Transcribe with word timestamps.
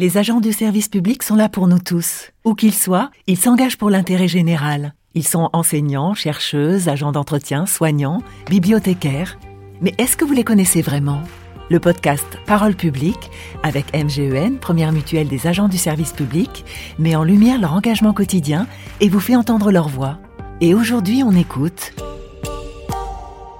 Les 0.00 0.16
agents 0.16 0.38
du 0.38 0.52
service 0.52 0.86
public 0.86 1.24
sont 1.24 1.34
là 1.34 1.48
pour 1.48 1.66
nous 1.66 1.80
tous. 1.80 2.30
Où 2.44 2.54
qu'ils 2.54 2.72
soient, 2.72 3.10
ils 3.26 3.36
s'engagent 3.36 3.78
pour 3.78 3.90
l'intérêt 3.90 4.28
général. 4.28 4.94
Ils 5.14 5.26
sont 5.26 5.50
enseignants, 5.52 6.14
chercheuses, 6.14 6.88
agents 6.88 7.10
d'entretien, 7.10 7.66
soignants, 7.66 8.22
bibliothécaires. 8.48 9.40
Mais 9.80 9.92
est-ce 9.98 10.16
que 10.16 10.24
vous 10.24 10.34
les 10.34 10.44
connaissez 10.44 10.82
vraiment? 10.82 11.20
Le 11.68 11.80
podcast 11.80 12.38
Parole 12.46 12.76
publique, 12.76 13.28
avec 13.64 13.92
MGEN, 13.92 14.58
première 14.60 14.92
mutuelle 14.92 15.26
des 15.26 15.48
agents 15.48 15.66
du 15.66 15.78
service 15.78 16.12
public, 16.12 16.64
met 17.00 17.16
en 17.16 17.24
lumière 17.24 17.60
leur 17.60 17.72
engagement 17.72 18.12
quotidien 18.12 18.68
et 19.00 19.08
vous 19.08 19.18
fait 19.18 19.34
entendre 19.34 19.72
leur 19.72 19.88
voix. 19.88 20.20
Et 20.60 20.74
aujourd'hui, 20.74 21.24
on 21.24 21.32
écoute 21.32 21.92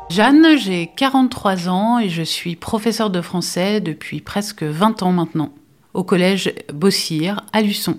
Jeanne, 0.09 0.57
j'ai 0.57 0.89
43 0.95 1.69
ans 1.69 1.99
et 1.99 2.09
je 2.09 2.23
suis 2.23 2.55
professeure 2.55 3.11
de 3.11 3.23
français 3.23 3.81
depuis 3.81 4.21
presque 4.21 4.63
20 4.63 5.03
ans 5.03 5.13
maintenant 5.13 5.51
au 5.95 6.05
collège 6.05 6.53
Bossir 6.73 7.45
à 7.53 7.63
Luçon. 7.63 7.99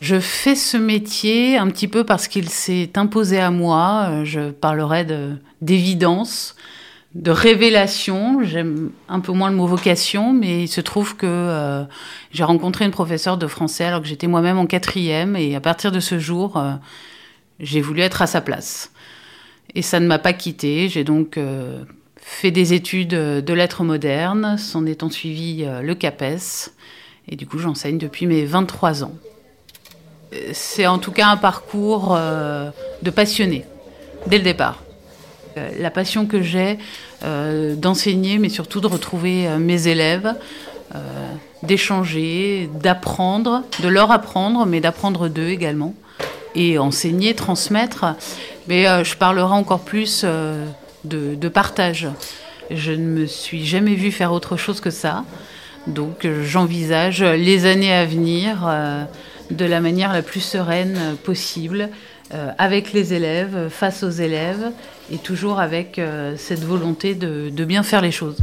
Je 0.00 0.20
fais 0.20 0.54
ce 0.54 0.76
métier 0.76 1.58
un 1.58 1.68
petit 1.68 1.88
peu 1.88 2.04
parce 2.04 2.28
qu'il 2.28 2.48
s'est 2.48 2.90
imposé 2.96 3.40
à 3.40 3.50
moi. 3.50 4.22
Je 4.24 4.50
parlerai 4.50 5.04
d'évidence, 5.60 6.54
de, 7.14 7.30
révélation. 7.32 8.44
J'aime 8.44 8.90
un 9.08 9.18
peu 9.18 9.32
moins 9.32 9.50
le 9.50 9.56
mot 9.56 9.66
vocation, 9.66 10.32
mais 10.32 10.62
il 10.64 10.68
se 10.68 10.80
trouve 10.80 11.16
que 11.16 11.26
euh, 11.26 11.84
j'ai 12.30 12.44
rencontré 12.44 12.84
une 12.84 12.92
professeure 12.92 13.38
de 13.38 13.48
français 13.48 13.84
alors 13.84 14.00
que 14.00 14.06
j'étais 14.06 14.28
moi-même 14.28 14.58
en 14.58 14.66
quatrième. 14.66 15.34
Et 15.34 15.56
à 15.56 15.60
partir 15.60 15.90
de 15.90 15.98
ce 15.98 16.20
jour, 16.20 16.56
euh, 16.56 16.74
j'ai 17.58 17.80
voulu 17.80 18.00
être 18.02 18.22
à 18.22 18.28
sa 18.28 18.40
place. 18.40 18.92
Et 19.74 19.82
ça 19.82 19.98
ne 19.98 20.06
m'a 20.06 20.20
pas 20.20 20.32
quitté. 20.32 20.88
J'ai 20.88 21.02
donc 21.02 21.36
euh, 21.36 21.82
fait 22.20 22.50
des 22.50 22.74
études 22.74 23.10
de 23.10 23.52
lettres 23.52 23.84
modernes, 23.84 24.58
s'en 24.58 24.86
étant 24.86 25.10
suivi 25.10 25.64
le 25.82 25.94
CAPES. 25.94 26.72
Et 27.28 27.36
du 27.36 27.46
coup, 27.46 27.58
j'enseigne 27.58 27.98
depuis 27.98 28.26
mes 28.26 28.44
23 28.44 29.04
ans. 29.04 29.12
C'est 30.52 30.86
en 30.86 30.98
tout 30.98 31.12
cas 31.12 31.28
un 31.28 31.36
parcours 31.36 32.14
euh, 32.16 32.70
de 33.02 33.10
passionné, 33.10 33.64
dès 34.26 34.38
le 34.38 34.44
départ. 34.44 34.82
Euh, 35.56 35.70
la 35.78 35.90
passion 35.90 36.26
que 36.26 36.42
j'ai 36.42 36.78
euh, 37.24 37.74
d'enseigner, 37.74 38.38
mais 38.38 38.48
surtout 38.48 38.80
de 38.80 38.86
retrouver 38.86 39.48
mes 39.58 39.88
élèves, 39.88 40.34
d'échanger, 41.62 42.70
d'apprendre, 42.80 43.62
de 43.82 43.88
leur 43.88 44.10
apprendre, 44.10 44.64
mais 44.64 44.80
d'apprendre 44.80 45.28
d'eux 45.28 45.48
également. 45.48 45.94
Et 46.54 46.78
enseigner, 46.78 47.34
transmettre. 47.34 48.06
Mais 48.68 48.84
je 49.04 49.14
parlerai 49.16 49.52
encore 49.52 49.80
plus 49.80 50.24
de, 51.08 51.48
partage. 51.48 52.08
Je 52.70 52.92
ne 52.92 53.04
me 53.04 53.26
suis 53.26 53.64
jamais 53.64 53.94
vue 53.94 54.12
faire 54.12 54.32
autre 54.32 54.56
chose 54.56 54.80
que 54.80 54.90
ça. 54.90 55.24
Donc 55.86 56.26
j'envisage 56.44 57.22
les 57.22 57.64
années 57.64 57.92
à 57.92 58.04
venir 58.04 58.66
euh, 58.66 59.04
de 59.50 59.64
la 59.64 59.80
manière 59.80 60.12
la 60.12 60.22
plus 60.22 60.40
sereine 60.40 61.16
possible, 61.24 61.88
euh, 62.34 62.50
avec 62.58 62.92
les 62.92 63.14
élèves, 63.14 63.68
face 63.70 64.02
aux 64.02 64.10
élèves, 64.10 64.70
et 65.10 65.16
toujours 65.16 65.60
avec 65.60 65.98
euh, 65.98 66.34
cette 66.36 66.62
volonté 66.62 67.14
de, 67.14 67.64
bien 67.64 67.82
faire 67.82 68.02
les 68.02 68.10
choses. 68.10 68.36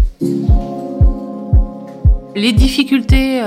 Les 2.36 2.52
difficultés 2.52 3.40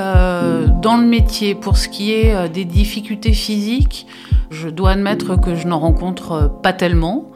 dans 0.80 0.97
le 0.97 1.06
métier, 1.06 1.55
pour 1.55 1.77
ce 1.77 1.88
qui 1.88 2.12
est 2.12 2.48
des 2.48 2.64
difficultés 2.64 3.34
physiques, 3.34 4.06
je 4.50 4.69
dois 4.69 4.92
admettre 4.92 5.38
que 5.38 5.55
je 5.55 5.66
n'en 5.66 5.78
rencontre 5.78 6.50
pas 6.62 6.72
tellement. 6.72 7.30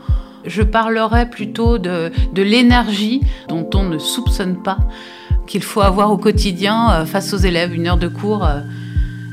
Je 0.44 0.62
parlerai 0.62 1.28
plutôt 1.28 1.78
de 1.78 2.10
l'énergie 2.36 3.20
dont 3.48 3.68
on 3.74 3.84
ne 3.84 3.98
soupçonne 3.98 4.62
pas 4.62 4.78
qu'il 5.46 5.62
faut 5.62 5.80
avoir 5.80 6.10
au 6.10 6.16
quotidien 6.16 6.90
euh, 6.90 7.04
face 7.04 7.32
aux 7.34 7.38
élèves. 7.38 7.74
Une 7.74 7.86
heure 7.86 7.96
de 7.96 8.08
cours 8.08 8.44
euh, 8.44 8.60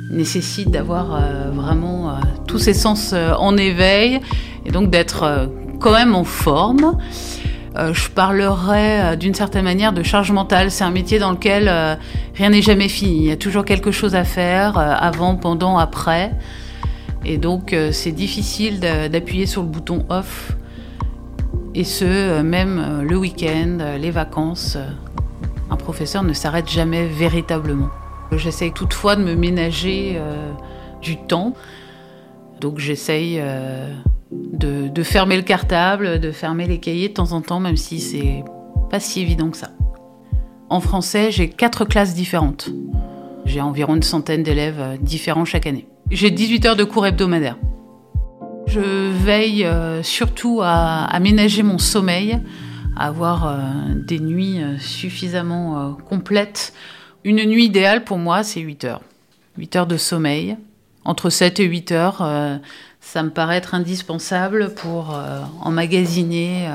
nécessite 0.09 0.71
d'avoir 0.71 1.13
euh, 1.13 1.51
vraiment 1.51 2.19
tous 2.47 2.59
ses 2.59 2.73
sens 2.73 3.13
en 3.13 3.55
éveil 3.57 4.19
et 4.65 4.71
donc 4.71 4.89
d'être 4.89 5.49
quand 5.79 5.91
même 5.91 6.15
en 6.15 6.23
forme. 6.23 6.97
je 7.75 8.09
parlerai 8.09 9.15
d'une 9.17 9.35
certaine 9.35 9.63
manière 9.63 9.93
de 9.93 10.01
charge 10.01 10.31
mentale. 10.31 10.71
C'est 10.71 10.83
un 10.83 10.89
métier 10.89 11.19
dans 11.19 11.31
lequel 11.31 11.71
rien 12.35 12.49
n'est 12.49 12.63
jamais 12.63 12.89
fini. 12.89 13.17
Il 13.17 13.25
y 13.25 13.31
a 13.31 13.37
toujours 13.37 13.65
quelque 13.65 13.91
chose 13.91 14.15
à 14.15 14.23
faire 14.23 14.77
avant, 14.77 15.35
pendant, 15.35 15.77
après. 15.77 16.31
Et 17.23 17.37
donc 17.37 17.75
c'est 17.91 18.11
difficile 18.11 18.79
d'appuyer 18.79 19.45
sur 19.45 19.61
le 19.61 19.67
bouton 19.67 20.05
off. 20.09 20.53
Et 21.75 21.83
ce, 21.83 22.41
même 22.41 23.03
le 23.07 23.17
week-end, 23.17 23.97
les 23.99 24.11
vacances 24.11 24.77
un 25.69 25.75
professeur 25.75 26.23
ne 26.23 26.33
s'arrête 26.33 26.69
jamais 26.69 27.05
véritablement. 27.05 27.89
J'essaye 28.31 28.71
toutefois 28.71 29.15
de 29.15 29.23
me 29.23 29.35
ménager 29.35 30.13
euh, 30.15 30.51
du 31.01 31.17
temps. 31.17 31.53
Donc 32.59 32.79
j'essaye 32.79 33.37
euh, 33.39 33.93
de, 34.31 35.03
fermer 35.03 35.37
le 35.37 35.43
cartable, 35.43 36.19
de 36.19 36.31
fermer 36.31 36.67
les 36.67 36.79
cahiers 36.79 37.09
de 37.09 37.13
temps 37.13 37.31
en 37.31 37.41
temps, 37.41 37.59
même 37.59 37.77
si 37.77 37.99
c'est 37.99 38.43
pas 38.89 38.99
si 38.99 39.21
évident 39.21 39.49
que 39.49 39.57
ça. 39.57 39.71
En 40.69 40.79
français, 40.79 41.31
j'ai 41.31 41.49
quatre 41.49 41.85
classes 41.85 42.13
différentes. 42.13 42.69
J'ai 43.45 43.61
environ 43.61 43.95
une 43.95 44.03
centaine 44.03 44.43
d'élèves 44.43 44.79
euh, 44.79 44.97
différents 44.97 45.45
chaque 45.45 45.65
année. 45.65 45.87
J'ai 46.11 46.31
18 46.31 46.65
heures 46.65 46.75
de 46.75 46.83
cours 46.83 47.05
hebdomadaires. 47.05 47.57
Je 48.69 49.11
veille 49.11 49.67
surtout 50.03 50.61
à 50.61 51.05
aménager 51.05 51.63
mon 51.63 51.77
sommeil 51.77 52.39
avoir 52.99 53.47
euh, 53.47 53.57
des 53.95 54.19
nuits 54.19 54.61
euh, 54.61 54.77
suffisamment 54.77 55.79
euh, 55.79 55.91
complètes. 55.93 56.73
Une 57.23 57.43
nuit 57.45 57.65
idéale 57.65 58.03
pour 58.03 58.17
moi, 58.17 58.43
c'est 58.43 58.59
8 58.59 58.83
heures. 58.83 59.01
8 59.57 59.75
heures 59.77 59.87
de 59.87 59.97
sommeil. 59.97 60.57
Entre 61.05 61.29
7 61.29 61.59
et 61.59 61.63
8 61.63 61.91
heures, 61.91 62.59
ça 62.99 63.23
me 63.23 63.29
paraît 63.29 63.55
être 63.57 63.73
indispensable 63.73 64.73
pour 64.75 65.17
emmagasiner 65.61 66.69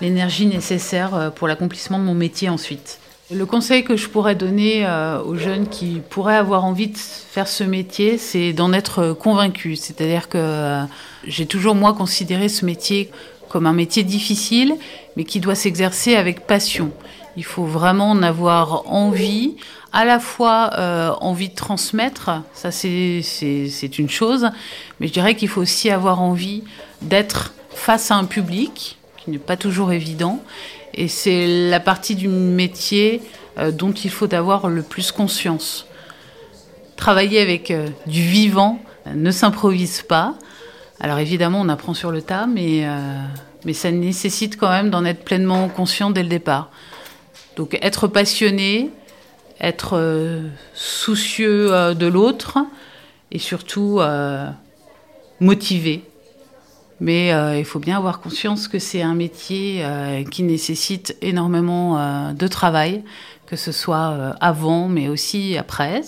l'énergie 0.00 0.46
nécessaire 0.46 1.32
pour 1.34 1.46
l'accomplissement 1.46 1.98
de 1.98 2.04
mon 2.04 2.14
métier 2.14 2.48
ensuite. 2.48 3.00
Le 3.30 3.46
conseil 3.46 3.84
que 3.84 3.96
je 3.96 4.08
pourrais 4.08 4.34
donner 4.34 4.86
aux 5.24 5.34
jeunes 5.34 5.66
qui 5.66 6.02
pourraient 6.10 6.36
avoir 6.36 6.64
envie 6.64 6.88
de 6.88 6.98
faire 6.98 7.48
ce 7.48 7.64
métier, 7.64 8.18
c'est 8.18 8.52
d'en 8.52 8.74
être 8.74 9.14
convaincu. 9.14 9.76
C'est-à-dire 9.76 10.28
que 10.28 10.82
j'ai 11.26 11.46
toujours 11.46 11.74
moi 11.74 11.94
considéré 11.94 12.50
ce 12.50 12.66
métier 12.66 13.10
comme 13.48 13.66
un 13.66 13.72
métier 13.72 14.02
difficile, 14.02 14.76
mais 15.16 15.24
qui 15.24 15.40
doit 15.40 15.54
s'exercer 15.54 16.16
avec 16.16 16.46
passion. 16.46 16.90
Il 17.36 17.44
faut 17.44 17.64
vraiment 17.64 18.10
en 18.10 18.22
avoir 18.22 18.90
envie, 18.92 19.56
à 19.92 20.04
la 20.04 20.20
fois 20.20 20.70
euh, 20.78 21.10
envie 21.20 21.48
de 21.48 21.54
transmettre, 21.54 22.42
ça 22.52 22.70
c'est 22.70 23.98
une 23.98 24.10
chose, 24.10 24.50
mais 25.00 25.06
je 25.06 25.12
dirais 25.12 25.34
qu'il 25.34 25.48
faut 25.48 25.62
aussi 25.62 25.88
avoir 25.88 26.20
envie 26.20 26.62
d'être 27.00 27.54
face 27.70 28.10
à 28.10 28.16
un 28.16 28.24
public, 28.24 28.98
qui 29.24 29.30
n'est 29.30 29.38
pas 29.38 29.56
toujours 29.56 29.92
évident, 29.92 30.42
et 30.92 31.08
c'est 31.08 31.68
la 31.70 31.80
partie 31.80 32.14
du 32.14 32.28
métier 32.28 33.22
euh, 33.58 33.70
dont 33.70 33.92
il 33.92 34.10
faut 34.10 34.32
avoir 34.34 34.68
le 34.68 34.82
plus 34.82 35.12
conscience. 35.12 35.86
Travailler 36.96 37.40
avec 37.40 37.70
euh, 37.70 37.88
du 38.06 38.22
vivant 38.22 38.80
ne 39.12 39.30
s'improvise 39.30 40.02
pas, 40.02 40.34
alors 41.00 41.18
évidemment, 41.18 41.60
on 41.60 41.68
apprend 41.68 41.94
sur 41.94 42.10
le 42.10 42.22
tas, 42.22 42.46
mais, 42.46 42.86
euh, 42.86 43.18
mais 43.64 43.72
ça 43.72 43.90
nécessite 43.90 44.56
quand 44.56 44.70
même 44.70 44.90
d'en 44.90 45.04
être 45.04 45.24
pleinement 45.24 45.68
conscient 45.68 46.10
dès 46.10 46.22
le 46.22 46.28
départ. 46.28 46.70
Donc 47.56 47.78
être 47.82 48.06
passionné, 48.06 48.90
être 49.60 49.98
euh, 49.98 50.48
soucieux 50.72 51.74
euh, 51.74 51.94
de 51.94 52.06
l'autre 52.06 52.58
et 53.32 53.38
surtout 53.38 54.00
motivé. 55.40 56.04
Mais 57.04 57.28
il 57.58 57.66
faut 57.66 57.80
bien 57.80 57.98
avoir 57.98 58.20
conscience 58.20 58.66
que 58.66 58.78
c'est 58.78 59.02
un 59.02 59.14
métier 59.14 59.84
qui 60.30 60.42
nécessite 60.42 61.18
énormément 61.20 62.32
de 62.32 62.46
travail, 62.48 63.04
que 63.44 63.56
ce 63.56 63.72
soit 63.72 64.34
avant, 64.40 64.88
mais 64.88 65.08
aussi 65.08 65.58
après. 65.58 66.00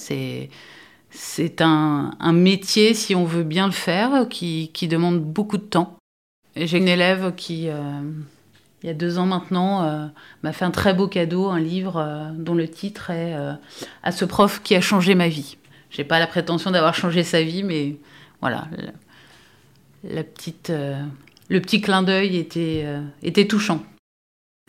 C'est 1.19 1.61
un, 1.63 2.33
métier, 2.33 2.93
si 2.93 3.15
on 3.15 3.25
veut 3.25 3.43
bien 3.43 3.67
le 3.67 3.73
faire, 3.73 4.29
qui, 4.29 4.71
demande 4.89 5.21
beaucoup 5.21 5.57
de 5.57 5.63
temps. 5.63 5.97
J'ai 6.55 6.79
une 6.79 6.89
élève 6.89 7.35
qui, 7.35 7.69
euh, 7.69 8.01
il 8.83 8.87
y 8.87 8.91
a 8.91 8.95
deux 8.95 9.19
ans 9.19 9.27
maintenant, 9.27 9.83
euh, 9.85 10.07
m'a 10.43 10.53
fait 10.53 10.65
un 10.65 10.71
très 10.71 10.93
beau 10.93 11.09
cadeau, 11.09 11.49
un 11.49 11.61
livre 11.61 11.97
euh, 11.97 12.31
dont 12.35 12.55
le 12.55 12.69
titre 12.69 13.11
est 13.11 13.35
À 14.03 14.13
ce 14.13 14.25
prof 14.25 14.63
qui 14.63 14.75
a 14.75 14.81
changé 14.81 15.15
ma 15.15 15.29
vie. 15.29 15.57
J'ai 15.91 16.05
pas 16.05 16.19
la 16.19 16.27
prétention 16.27 16.71
d'avoir 16.71 16.95
changé 16.95 17.23
sa 17.23 17.43
vie, 17.43 17.63
mais 17.63 17.97
voilà, 18.41 18.69
petite, 20.03 20.71
le 20.71 21.61
petit 21.61 21.81
clin 21.81 22.03
d'œil 22.03 22.37
était, 22.37 22.87
était 23.23 23.47
touchant. 23.47 23.83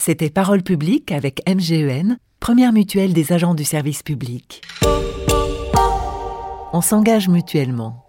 C'était 0.02 0.30
Parole 0.30 0.64
publique 0.64 1.12
avec 1.12 1.42
MGEN, 1.48 2.18
première 2.40 2.74
mutuelle 2.74 3.14
des 3.14 3.34
agents 3.34 3.56
du 3.56 3.64
service 3.64 4.04
public 4.04 4.62
on 6.74 6.82
s'engage 6.82 7.28
mutuellement. 7.28 8.07